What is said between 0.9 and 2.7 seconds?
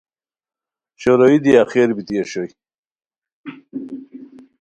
شوروئی دی آخر بیتی اشوئے